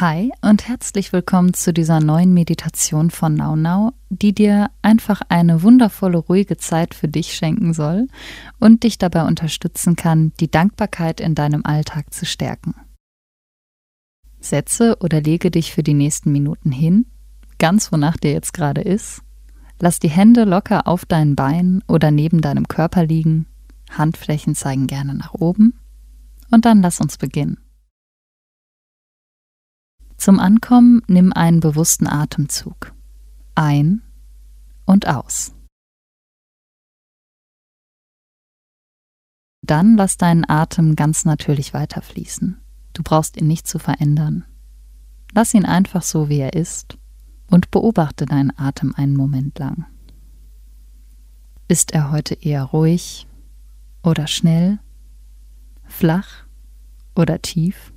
[0.00, 6.16] Hi und herzlich willkommen zu dieser neuen Meditation von Now, die dir einfach eine wundervolle,
[6.16, 8.06] ruhige Zeit für dich schenken soll
[8.58, 12.74] und dich dabei unterstützen kann, die Dankbarkeit in deinem Alltag zu stärken.
[14.40, 17.04] Setze oder lege dich für die nächsten Minuten hin,
[17.58, 19.20] ganz wonach dir jetzt gerade ist.
[19.80, 23.44] Lass die Hände locker auf deinen Beinen oder neben deinem Körper liegen.
[23.90, 25.78] Handflächen zeigen gerne nach oben.
[26.50, 27.58] Und dann lass uns beginnen.
[30.20, 32.92] Zum Ankommen nimm einen bewussten Atemzug.
[33.54, 34.02] Ein
[34.84, 35.54] und aus.
[39.62, 42.60] Dann lass deinen Atem ganz natürlich weiterfließen.
[42.92, 44.44] Du brauchst ihn nicht zu verändern.
[45.32, 46.98] Lass ihn einfach so, wie er ist
[47.46, 49.86] und beobachte deinen Atem einen Moment lang.
[51.66, 53.26] Ist er heute eher ruhig
[54.02, 54.80] oder schnell,
[55.86, 56.44] flach
[57.14, 57.94] oder tief?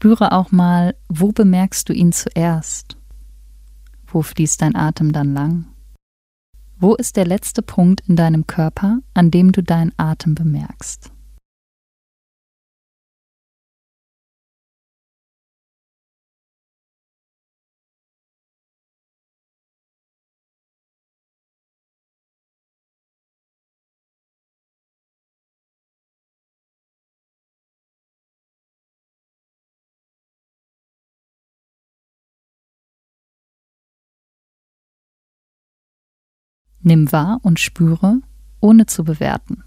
[0.00, 2.96] Spüre auch mal, wo bemerkst du ihn zuerst?
[4.06, 5.66] Wo fließt dein Atem dann lang?
[6.78, 11.10] Wo ist der letzte Punkt in deinem Körper, an dem du deinen Atem bemerkst?
[36.80, 38.20] Nimm wahr und spüre,
[38.60, 39.64] ohne zu bewerten.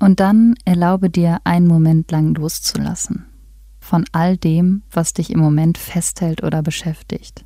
[0.00, 3.27] Und dann erlaube dir einen Moment lang loszulassen
[3.88, 7.44] von all dem, was dich im Moment festhält oder beschäftigt.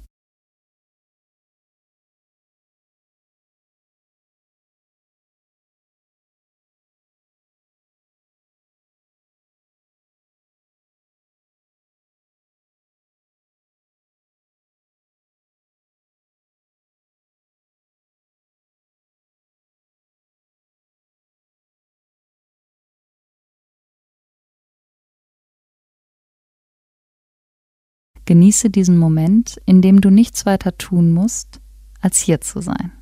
[28.25, 31.61] Genieße diesen Moment, in dem du nichts weiter tun musst,
[32.01, 32.93] als hier zu sein.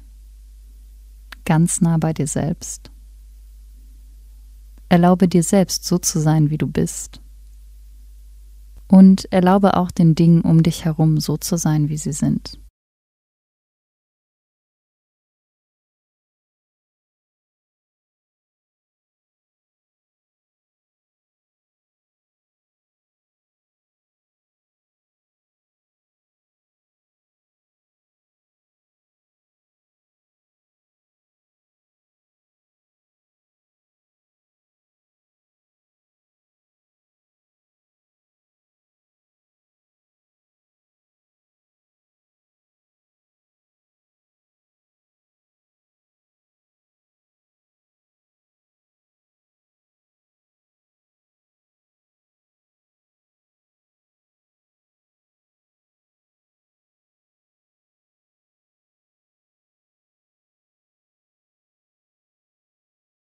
[1.44, 2.90] Ganz nah bei dir selbst.
[4.88, 7.20] Erlaube dir selbst so zu sein, wie du bist.
[8.88, 12.58] Und erlaube auch den Dingen um dich herum so zu sein, wie sie sind.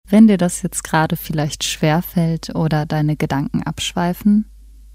[0.09, 4.45] Wenn dir das jetzt gerade vielleicht schwer fällt oder deine Gedanken abschweifen,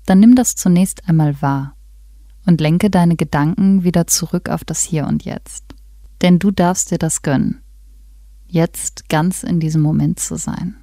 [0.06, 1.76] dann nimm das zunächst einmal wahr
[2.46, 5.64] und lenke deine Gedanken wieder zurück auf das Hier und Jetzt.
[6.20, 7.62] Denn du darfst dir das gönnen,
[8.48, 10.76] jetzt ganz in diesem Moment zu sein,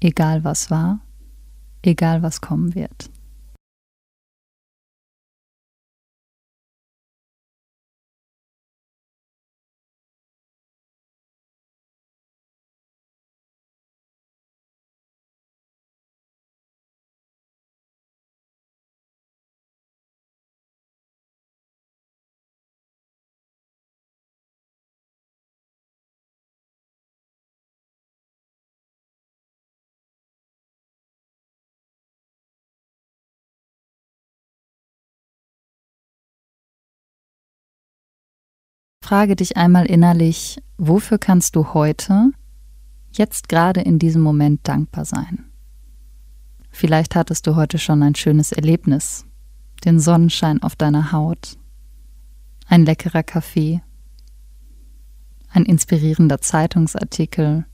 [0.00, 1.00] egal was war,
[1.82, 3.10] egal was kommen wird.
[39.08, 42.30] Frage dich einmal innerlich, wofür kannst du heute,
[43.10, 45.46] jetzt gerade in diesem Moment dankbar sein?
[46.68, 49.24] Vielleicht hattest du heute schon ein schönes Erlebnis,
[49.82, 51.56] den Sonnenschein auf deiner Haut,
[52.66, 53.80] ein leckerer Kaffee,
[55.48, 57.64] ein inspirierender Zeitungsartikel,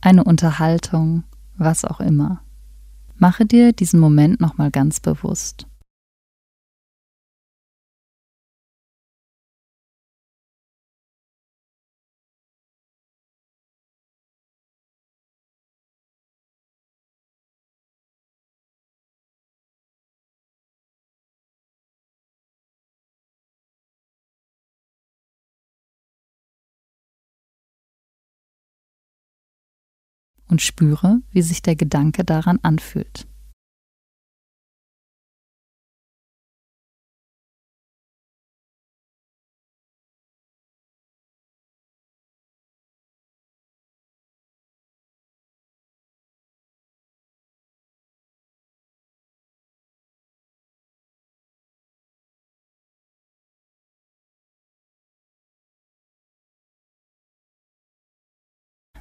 [0.00, 1.24] eine Unterhaltung,
[1.58, 2.40] was auch immer.
[3.14, 5.67] Mache dir diesen Moment nochmal ganz bewusst.
[30.48, 33.26] Und spüre, wie sich der Gedanke daran anfühlt.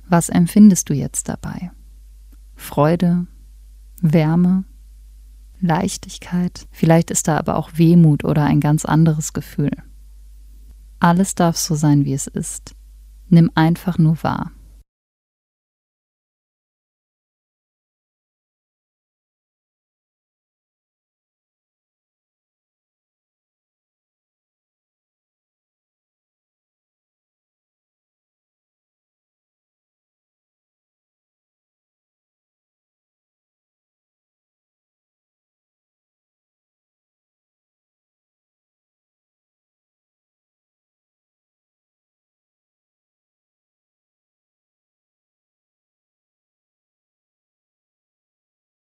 [0.10, 1.72] Was empfindest du jetzt dabei?
[2.56, 3.28] Freude,
[4.02, 4.64] Wärme,
[5.60, 9.72] Leichtigkeit, vielleicht ist da aber auch Wehmut oder ein ganz anderes Gefühl.
[11.00, 12.76] Alles darf so sein, wie es ist.
[13.30, 14.52] Nimm einfach nur wahr.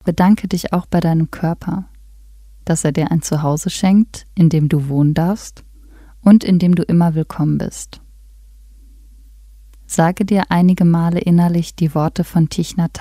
[0.07, 1.89] Bedanke dich auch bei deinem Körper,
[2.65, 5.65] dass er dir ein Zuhause schenkt, in dem du wohnen darfst
[6.21, 8.01] und in dem du immer willkommen bist.
[9.85, 13.01] Sage dir einige Male innerlich die Worte von Thich Nhat.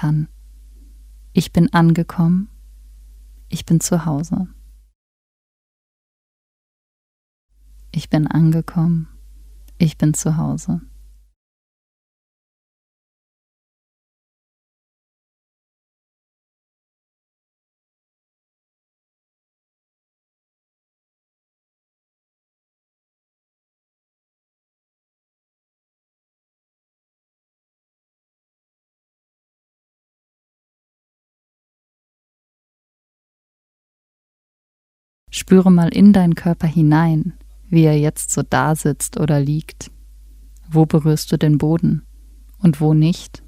[1.31, 2.50] Ich bin angekommen,
[3.50, 4.48] ich bin zu Hause.
[7.92, 9.10] Ich bin angekommen,
[9.78, 10.81] ich bin zu Hause.
[35.37, 37.33] Spüre mal in deinen Körper hinein,
[37.67, 39.91] wie er jetzt so da sitzt oder liegt.
[40.69, 42.05] Wo berührst du den Boden
[42.59, 43.43] und wo nicht?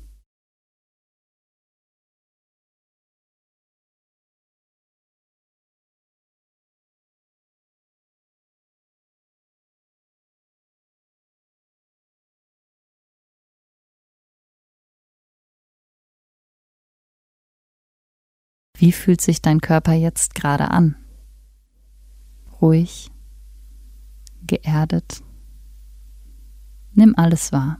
[18.77, 20.97] Wie fühlt sich dein Körper jetzt gerade an?
[22.61, 23.11] Ruhig,
[24.45, 25.23] geerdet.
[26.93, 27.79] Nimm alles wahr.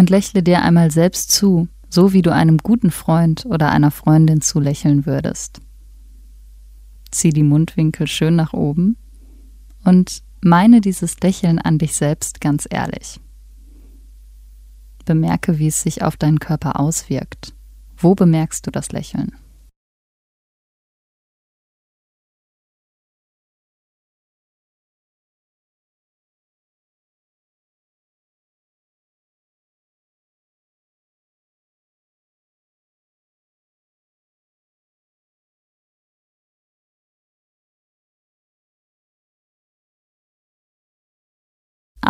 [0.00, 4.40] Und lächle dir einmal selbst zu, so wie du einem guten Freund oder einer Freundin
[4.40, 5.60] zulächeln würdest.
[7.10, 8.96] Zieh die Mundwinkel schön nach oben
[9.84, 13.20] und meine dieses Lächeln an dich selbst ganz ehrlich.
[15.04, 17.52] Bemerke, wie es sich auf deinen Körper auswirkt.
[17.98, 19.36] Wo bemerkst du das Lächeln?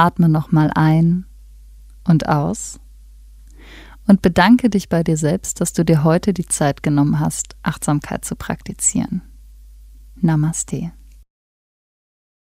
[0.01, 1.27] Atme nochmal ein
[2.09, 2.81] und aus
[4.07, 8.25] und bedanke dich bei dir selbst, dass du dir heute die Zeit genommen hast, Achtsamkeit
[8.25, 9.21] zu praktizieren.
[10.17, 10.93] Namaste.